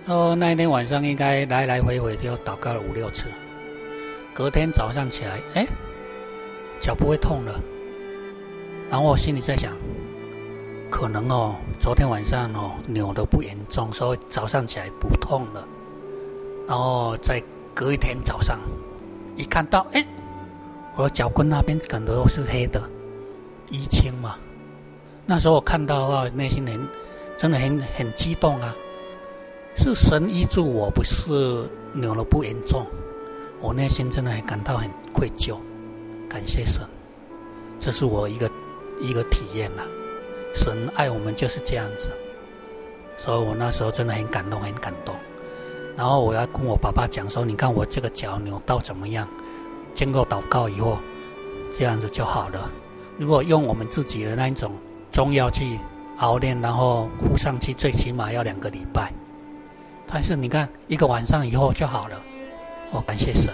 [0.07, 3.27] 然后那一天晚上应该来来回回就祷告了五六次。
[4.37, 5.67] 隔天早上起来，哎，
[6.79, 7.59] 脚不会痛了。
[8.91, 9.73] 然后我心里在想，
[10.91, 15.67] 可能哦，昨天晚上哦扭得不严重，所以早上起来不痛了。
[16.69, 17.43] 然后再
[17.75, 18.61] 隔一天早上，
[19.37, 20.07] 一看到，哎，
[20.97, 22.79] 我的脚跟那边可能都是黑的。
[23.71, 24.37] 淤青嘛，
[25.25, 26.87] 那时候我看到的话，内心很
[27.39, 28.77] 真的很很激动啊！
[29.79, 32.85] 是神医治我，不是扭了不严重，
[33.61, 35.57] 我内心真的很感到很愧疚，
[36.29, 36.83] 感谢神，
[37.81, 38.51] 这是我一个
[39.01, 39.89] 一个体验呐、啊。
[40.55, 42.11] 神爱我们就是这样子，
[43.19, 45.15] 所以我那时候真的很感动，很感动。
[45.97, 49.27] 然后我要跟我爸爸讲说：“你看我这个脚扭到怎么样？
[49.95, 50.99] 经过祷告以后，
[51.73, 52.71] 这样子就好了。”
[53.19, 54.73] 如果用我们自己的那一种
[55.11, 55.79] 中药去
[56.19, 59.11] 熬炼，然后敷上去，最起码要两个礼拜。
[60.07, 62.23] 但是你看，一个晚上以后就好了。
[62.91, 63.53] 我感谢神。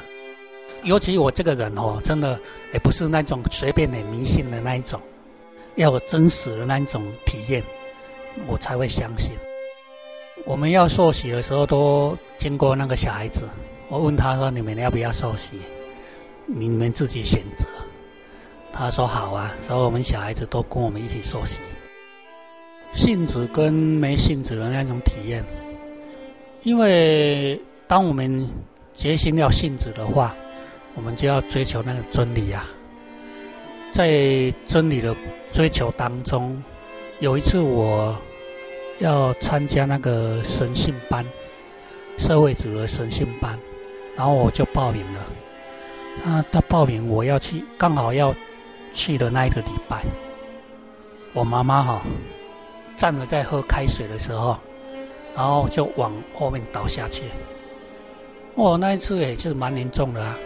[0.85, 2.39] 尤其我这个人哦，真的
[2.73, 5.01] 也不是那种随便的迷信的那一种，
[5.77, 7.63] 要有真实的那一种体验，
[8.49, 9.33] 我才会相信。
[10.45, 13.43] 我们要受洗的时候，都经过那个小孩子，
[13.89, 15.57] 我问他说：“你们要不要受洗？
[16.47, 17.69] 你们自己选择。”
[18.75, 21.61] 他说好啊，所以我们小孩子都跟我们一起受洗。
[22.93, 25.45] 信主跟没信主的那种体验，
[26.65, 28.49] 因为当我们
[29.03, 30.33] 决心要信主的话，
[30.95, 32.65] 我们就要追求那个真理啊。
[33.93, 35.13] 在真理的
[35.53, 36.63] 追求当中，
[37.19, 38.17] 有一次我
[39.01, 41.27] 要参加那个神信班，
[42.17, 43.59] 社会主的神信班，
[44.17, 45.21] 然后我就报名了。
[46.25, 48.33] 啊，他报名我要去，刚好要。
[48.95, 50.05] 去的那一个礼拜，
[51.33, 52.03] 我妈妈哈
[52.95, 54.59] 站着在喝开水的时候，
[55.35, 57.23] 然后就往后面倒下去。
[58.55, 60.39] 我那一次也是蛮严重的啊，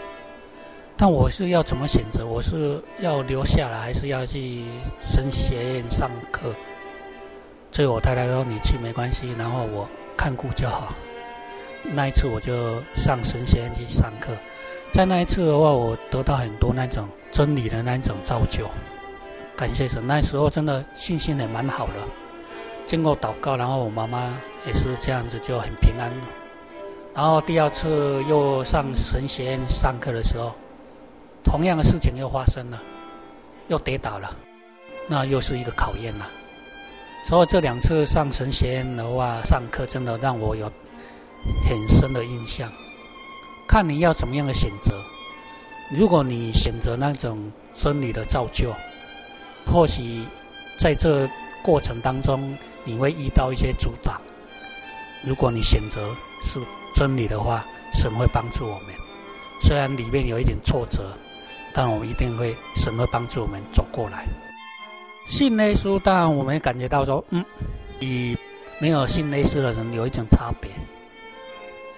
[0.96, 2.24] 但我是要怎么选择？
[2.24, 4.64] 我是要留下来，还是要去
[5.00, 6.54] 神学院上课？
[7.72, 10.94] 所以我太太说：“你去没关系，然后我看顾就好。”
[11.92, 14.32] 那一次我就上神学院去上课。
[14.92, 18.66] 在那一次的话，我得到很多那种真理的那种造就，
[19.56, 20.02] 感谢神。
[20.06, 21.94] 那时候真的信心也蛮好的，
[22.86, 24.32] 经过祷告，然后我妈妈
[24.64, 26.10] 也是这样子就很平安。
[27.16, 30.52] 然后第二次又上神学院上课的时候，
[31.42, 32.82] 同样的事情又发生了，
[33.68, 34.36] 又跌倒了，
[35.08, 36.28] 那又是一个考验了。
[37.24, 40.70] 所以这两次上神学院的话，上课真的让我有
[41.66, 42.70] 很深的印象。
[43.66, 44.92] 看你要怎么样的选择，
[45.90, 48.70] 如果你选择那种真理的造就，
[49.64, 50.22] 或许
[50.78, 51.26] 在这
[51.62, 54.20] 过程当中你会遇到一些阻挡。
[55.24, 56.14] 如果你选择
[56.44, 56.60] 是
[56.96, 58.94] 真理的话，神会帮助我们。
[59.60, 61.02] 虽然里面有一点挫折，
[61.74, 64.26] 但我们一定会，神会帮助我们走过来。
[65.28, 67.44] 信耶稣，当然我们感觉到说，嗯，
[68.00, 68.34] 与
[68.78, 70.70] 没有信耶稣的人有一种差别。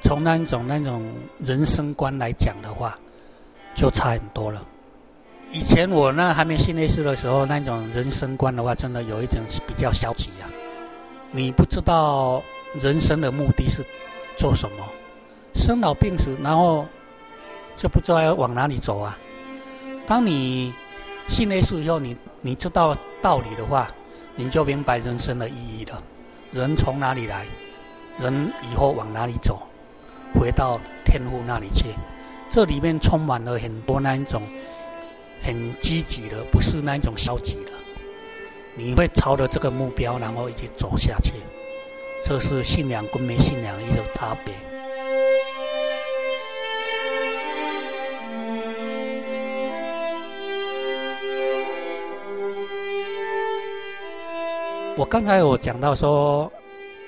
[0.02, 1.04] 从那种那种
[1.38, 2.92] 人生观来讲的话，
[3.76, 4.66] 就差很多了。
[5.52, 10.50] 以前我那还没信耶稣的时候，那种人生观的话，真的有一点比较消极啊。
[11.30, 12.42] 你不知道
[12.80, 13.84] 人生的目的是
[14.38, 14.84] 做什么，
[15.54, 16.86] 生老病死，然后
[17.76, 19.18] 就不知道要往哪里走啊。
[20.06, 20.72] 当你
[21.26, 23.88] 信耶稣以后，你你知道道理的话，
[24.36, 26.00] 你就明白人生的意义了。
[26.52, 27.44] 人从哪里来，
[28.20, 29.60] 人以后往哪里走。
[30.38, 31.86] 回到天父那里去，
[32.48, 34.42] 这里面充满了很多那一种
[35.42, 37.72] 很积极的，不是那一种消极的。
[38.76, 41.32] 你会朝着这个目标，然后一起走下去。
[42.22, 44.54] 这是信仰跟没信仰一种差别。
[54.96, 56.50] 我刚才我讲到说，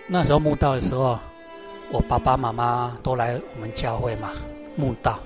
[0.07, 1.19] 那时候墓道的时候。
[1.93, 4.31] 我爸爸妈妈都来我们教会嘛，
[4.77, 5.19] 墓道。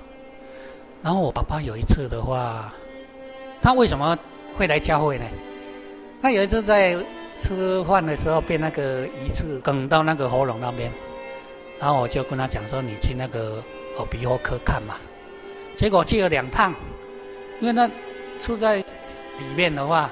[1.03, 2.73] 然后我爸爸有一次的话，
[3.61, 4.19] 他为什么
[4.57, 5.27] 会来教会呢？
[6.23, 6.97] 他有一次在
[7.39, 10.91] 吃饭的时候被那个鱼刺梗到那个喉咙那边，
[11.79, 13.63] 然后我就跟他讲说：“你去那个
[13.97, 14.97] 耳鼻喉科看嘛。”
[15.77, 16.75] 结果去了两趟，
[17.61, 17.91] 因为那
[18.39, 18.85] 出在里
[19.57, 20.11] 面的话，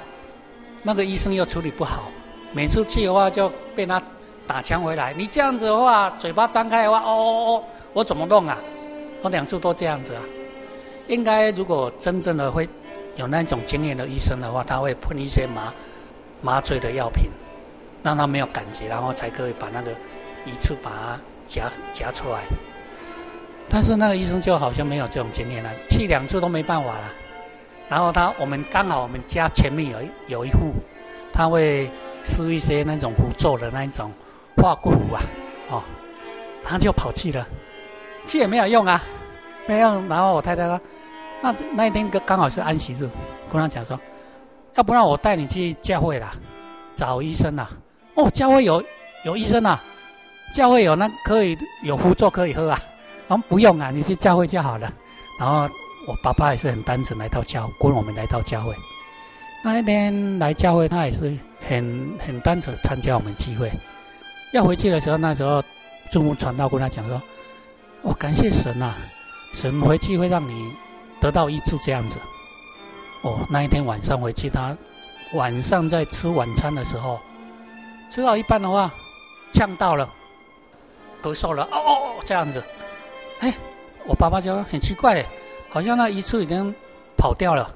[0.82, 2.10] 那个医生又处理不好，
[2.52, 4.02] 每次去的话就被他。
[4.44, 8.58] 打枪回来，你这样子的话，嘴巴张开的话，哦哦哦，我怎么弄啊？
[9.22, 10.22] 我两次都这样子啊。
[11.06, 12.68] 应该如果真正的会
[13.14, 15.72] 有那种经验的医生的话，他会喷一些麻
[16.42, 17.30] 麻醉的药品，
[18.02, 19.90] 让他没有感觉，然后才可以把那个
[20.44, 22.40] 一次把它夹夹出来。
[23.70, 27.04] 但是那个医生就好像没有这种经验了，去两次都没办法了。
[27.88, 30.74] 然后他我们刚好我们家前面有一有一户，
[31.32, 31.90] 他会
[32.24, 34.10] 施一些那种符咒的那一种。
[34.54, 35.18] 化骨啊，
[35.70, 35.82] 哦，
[36.62, 37.44] 他就跑去了，
[38.26, 39.02] 去也没有用啊，
[39.66, 40.06] 没用。
[40.08, 40.80] 然后我太太说，
[41.40, 43.08] 那那一天刚刚好是安息日，
[43.50, 43.98] 跟他讲说，
[44.74, 46.32] 要不然我带你去教会啦，
[46.96, 47.70] 找医生啦。
[48.14, 48.82] 哦，教会有
[49.24, 49.82] 有医生啊，
[50.54, 52.80] 教会有那可以有符咒可以喝啊。
[53.28, 54.92] 然后不用啊，你去教会就好了。
[55.38, 55.68] 然后
[56.06, 58.74] 我爸爸也是很单纯来到教，跟我们来到教会。
[59.64, 61.36] 那一天来教会，他也是
[61.68, 63.70] 很很单纯参加我们聚会。
[64.52, 65.62] 要回去的时候，那时候
[66.10, 67.22] 主牧传道跟他讲说
[68.02, 68.98] ：“我、哦、感谢神呐、啊，
[69.54, 70.72] 神回去会让你
[71.20, 72.18] 得到医治这样子。”
[73.22, 74.76] 哦，那一天晚上回去，他
[75.34, 77.20] 晚上在吃晚餐的时候，
[78.10, 78.92] 吃到一半的话，
[79.52, 80.08] 呛到了，
[81.22, 82.62] 咳嗽了，哦哦，这样子。
[83.38, 83.54] 哎，
[84.06, 85.24] 我爸爸就很奇怪嘞，
[85.70, 86.74] 好像那一次已经
[87.16, 87.72] 跑掉了。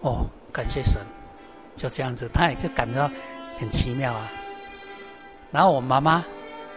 [0.00, 1.00] 哦，感谢神，
[1.74, 3.10] 就这样子，他也是感觉到
[3.58, 4.30] 很奇妙啊。
[5.50, 6.24] 然后我妈妈，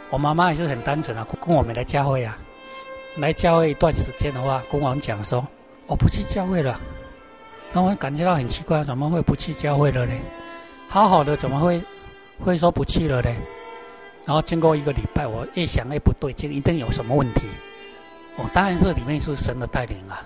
[0.10, 2.38] 我妈妈也是很单纯啊，跟我们来教会啊，
[3.18, 5.46] 来教会一段时间的话，跟我们讲说，
[5.88, 6.80] 我不去教会了。
[7.76, 10.14] 然后我感觉到很奇怪，怎么会不去教会了呢？
[10.88, 11.84] 好好的怎么会
[12.40, 13.30] 会说不去了呢？
[14.24, 17.42] 然后经过一个礼拜，我越想越不对劲，一定有什么问题。
[18.38, 20.24] 哦，当然是里面是神的带领啊，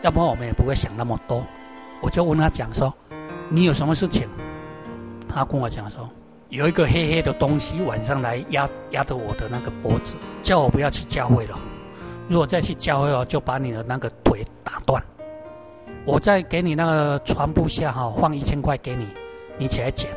[0.00, 1.44] 要不然我们也不会想那么多。
[2.00, 2.90] 我就问他讲说，
[3.50, 4.26] 你有什么事情？
[5.28, 6.08] 他跟我讲说。
[6.48, 11.58] 有一个黑黑的东西晚上来压压着我的那个脖子，叫我不要去教会了。
[12.26, 15.02] 如果再去教会哦，就把你的那个腿打断。
[16.06, 19.08] 我再给你那个床铺下哈，放一千块给你，
[19.58, 20.08] 你起来捡。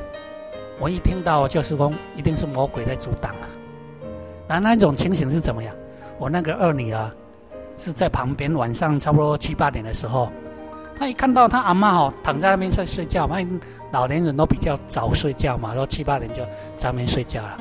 [0.79, 3.47] 我一听到就是说，一定是魔鬼在阻挡了。
[4.47, 5.75] 那那种情形是怎么样？
[6.19, 7.11] 我那个二女儿
[7.75, 10.31] 是在旁边，晚上差不多七八点的时候。
[10.97, 13.37] 他一看到他阿妈哦躺在那边在睡觉嘛，
[13.91, 16.43] 老年人都比较早睡觉嘛，然后七八点就
[16.77, 17.57] 在那边睡觉了。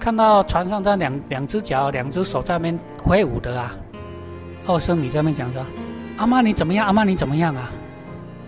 [0.00, 3.74] 看到床上他两两只脚、两只手在那边挥舞的啊，
[4.66, 5.64] 二孙女在那边讲说
[6.16, 6.86] ：“阿妈你怎么样？
[6.86, 7.70] 阿妈你怎么样啊？”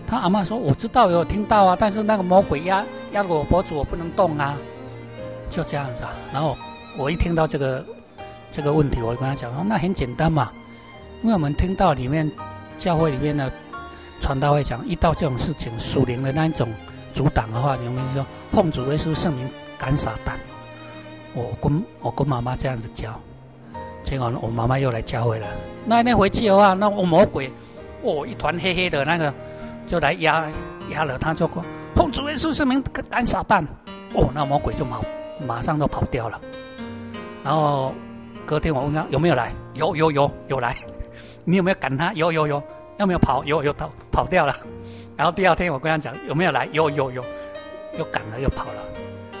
[0.07, 4.55] 他阿妈说：“我知道有听到啊，但是那个魔鬼压压着我脖子，我不能动啊。”
[5.49, 6.13] 就这样子啊。
[6.31, 6.55] 然后
[6.97, 7.85] 我一听到这个
[8.51, 10.51] 这个问题，我跟他讲说，那很简单嘛，
[11.21, 12.29] 因为我们听到里面
[12.77, 13.51] 教会里面的
[14.21, 16.69] 传道会讲，遇到这种事情，属灵的那一种
[17.13, 20.33] 阻挡的话，你们说奉主耶稣圣灵赶撒旦。
[21.33, 23.19] 我跟我跟妈妈这样子教，
[24.05, 25.47] 结果我妈妈又来教会了。
[25.83, 27.51] 那一天回去的话，那我魔鬼
[28.03, 29.33] 哦，一团黑黑的那个
[29.87, 30.45] 就来压
[30.91, 33.65] 压了，他就说奉主耶稣圣名赶撒旦。
[34.13, 35.01] 哦，那魔鬼就马
[35.45, 36.39] 马上都跑掉了。
[37.43, 37.93] 然后
[38.45, 40.75] 隔天我问他有没有来，有有有有来。
[41.43, 42.13] 你有没有赶他？
[42.13, 42.63] 有有有。
[42.97, 43.43] 要没有跑？
[43.43, 44.55] 有有跑跑掉了。
[45.17, 46.69] 然后第二天我跟他讲有没有来？
[46.71, 47.21] 有有有，
[47.97, 48.81] 又赶了又跑了。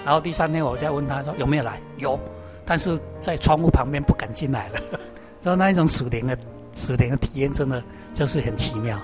[0.03, 1.79] 然后第三天我再问他说有没有来？
[1.97, 2.19] 有，
[2.65, 4.79] 但是在窗户旁边不敢进来了。
[5.43, 6.37] 说那一种属灵的
[6.73, 8.99] 属灵的体验真的就是很奇妙。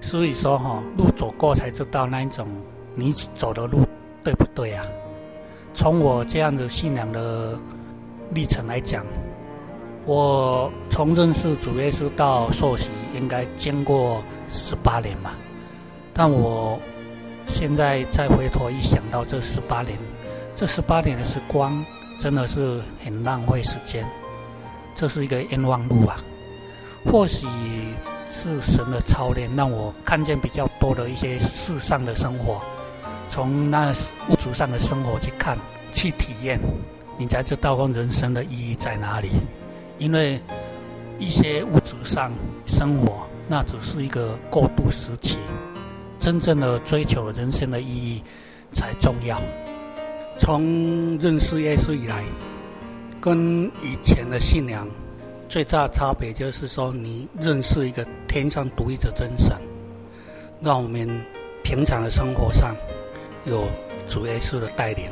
[0.00, 2.46] 所以说哈，路走过才知道那一种
[2.94, 3.80] 你走的路
[4.22, 4.84] 对不对啊？
[5.72, 7.58] 从我这样的信仰的
[8.30, 9.04] 历程来讲，
[10.04, 15.32] 我从认识主耶稣到受洗，应该经过十八年嘛。
[16.12, 16.78] 但我
[17.46, 19.96] 现在再回头一想到这十八年。
[20.54, 21.84] 这十八年的时光
[22.18, 24.06] 真的是很浪费时间，
[24.94, 26.16] 这是一个冤枉路啊！
[27.04, 27.46] 或许
[28.32, 32.60] 是神的操练，让我看见比较多的一些世上的生活，
[33.28, 33.92] 从那
[34.28, 35.56] 物质上的生活去看、
[35.92, 36.58] 去体验，
[37.18, 39.30] 你才知道人生的意义在哪里。
[39.98, 40.40] 因为
[41.18, 42.32] 一些物质上
[42.66, 45.38] 生活，那只是一个过渡时期，
[46.18, 48.22] 真正的追求人生的意义
[48.72, 49.40] 才重要。
[50.38, 52.22] 从认识耶稣以来，
[53.20, 54.86] 跟以前的信仰
[55.48, 59.56] 最大的差别就是说，你认识一个天上独一的真神，
[60.60, 61.08] 让我们
[61.64, 62.76] 平常的生活上
[63.44, 63.64] 有
[64.08, 65.06] 主耶稣的带领，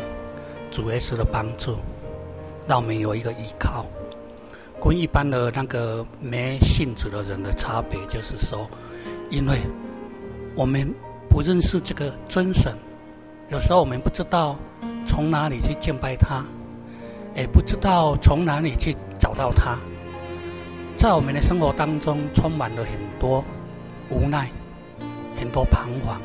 [0.71, 1.77] 主耶稣的帮助，
[2.69, 3.87] 让我们有一个依靠。
[4.81, 8.69] 跟一般的那个没信主的人的差别就是说，
[9.31, 9.59] 因为
[10.55, 10.87] 我们
[11.31, 12.77] 不认识这个真神，
[13.49, 14.57] 有时候我们不知道。
[15.15, 16.45] 从哪里去敬拜他，
[17.37, 19.79] 也不知道从哪里去找到他。
[20.97, 23.45] 在我们的生活当中，充满了很多
[24.11, 24.51] 无奈，
[25.39, 26.21] 很多彷徨，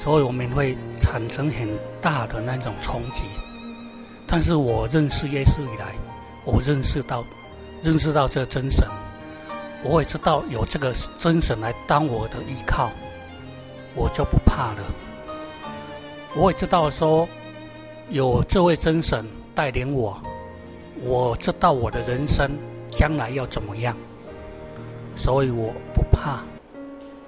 [0.00, 1.68] 所以我们会产生很
[2.00, 3.26] 大的那种冲击。
[4.26, 5.94] 但是我认识耶稣以来，
[6.46, 7.22] 我认识到，
[7.82, 8.88] 认识到这个真神，
[9.84, 12.90] 我也知道有这个真神来当我的依靠，
[13.94, 14.82] 我就不怕了。
[16.34, 17.28] 我也知道说。
[18.10, 20.16] 有这位真神带领我，
[21.02, 22.50] 我知道我的人生
[22.90, 23.96] 将来要怎么样，
[25.16, 26.42] 所以我不怕。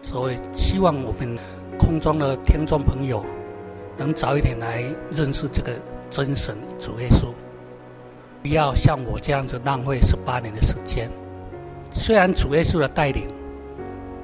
[0.02, 1.36] 所以希望我们
[1.78, 3.24] 空中的听众朋友
[3.96, 5.72] 能早一点来认识这个
[6.10, 7.26] 真神主耶稣，
[8.40, 11.10] 不要像我这样子浪费十八年的时间。
[11.92, 13.26] 虽然主耶稣的带领，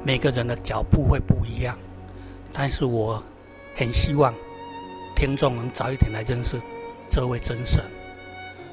[0.04, 1.76] 每个人的脚步会不一样，
[2.52, 3.20] 但是我
[3.74, 4.32] 很希望。
[5.14, 6.60] 听众能早一点来认识
[7.08, 7.84] 这位真神，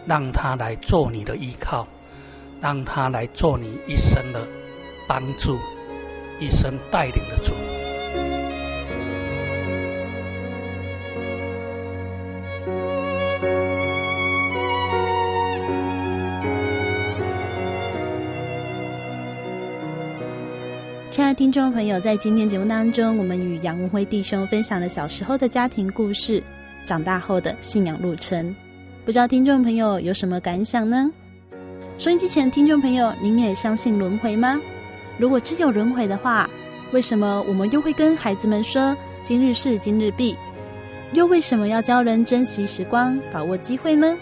[0.05, 1.87] 让他来做你的依靠，
[2.59, 4.47] 让他来做你一生的
[5.07, 5.57] 帮助，
[6.39, 7.53] 一生带领的主。
[21.33, 26.43] 听众朋友，在今天节目当中，我们与杨文辉弟兄分享了小时候的家庭故事，
[26.85, 28.53] 长大后的信仰路程。
[29.05, 31.09] 不知道听众朋友有什么感想呢？
[31.97, 34.59] 收音机前听众朋友，您也相信轮回吗？
[35.17, 36.49] 如果真有轮回的话，
[36.91, 40.35] 为什么我们又会跟孩子们说“今日事今日毕”？
[41.13, 44.17] 又为什么要教人珍惜时光，把握机会呢？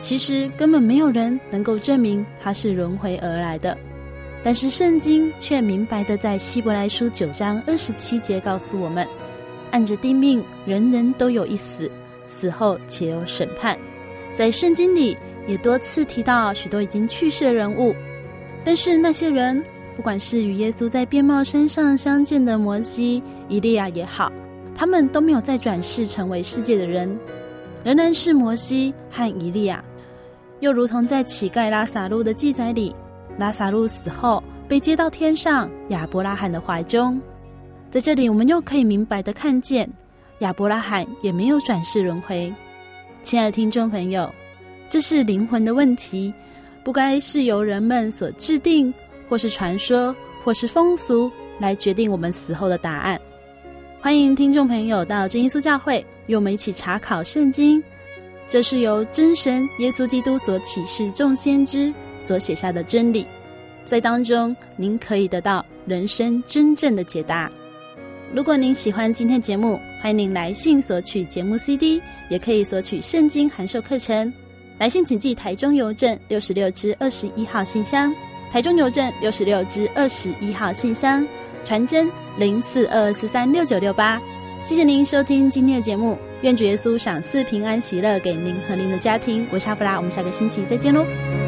[0.00, 3.76] 其实根本没有人能够证明它是轮回而来的。
[4.42, 9.06] 但是圣经却明白地在希伯来书九章二十七节告诉我们：
[9.72, 11.90] 按着定命，人人都有一死，
[12.28, 13.76] 死后且有审判。
[14.36, 15.16] 在圣经里
[15.46, 17.94] 也多次提到许多已经去世的人物，
[18.64, 19.62] 但是那些人，
[19.96, 24.32] 不管是与耶稣在变帽山上相见的摩西、以利亚也好，
[24.74, 27.18] 他们都没有再转世成为世界的人，
[27.82, 29.84] 仍然是摩西和以利亚。
[30.60, 32.94] 又如同在乞丐拉撒路的记载里。
[33.38, 37.18] 拉撒路死后被接到天上亚伯拉罕的怀中，
[37.90, 39.88] 在这里我们又可以明白的看见，
[40.40, 42.52] 亚伯拉罕也没有转世轮回。
[43.22, 44.28] 亲爱的听众朋友，
[44.88, 46.34] 这是灵魂的问题，
[46.82, 48.92] 不该是由人们所制定，
[49.28, 50.14] 或是传说，
[50.44, 51.30] 或是风俗
[51.60, 53.18] 来决定我们死后的答案。
[54.00, 57.82] 欢迎听众朋友到真耶稣教会，与我们一起查考圣经，
[58.48, 63.26] 这是由真神耶稣基督所启示众先知所写下的真理，
[63.84, 67.50] 在当中您可以得到人生真正的解答。
[68.34, 74.32] 如果您喜欢今天节目，欢迎您来信索取节目 CD，也可以索取圣经函授课程。
[74.78, 78.14] 来信请寄台中邮政六十六支二十一号信箱，
[78.52, 81.26] 台中邮政六十六支二十一号信箱，
[81.64, 82.08] 传真
[82.38, 84.20] 零四二四三六九六八。
[84.64, 89.46] 谢谢您收听今天的节目，愿主耶稣赏赐平安喜乐给您和您的家庭。
[89.50, 91.47] 我是阿弗拉，我们下个星期再见喽。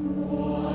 [0.00, 0.70] 我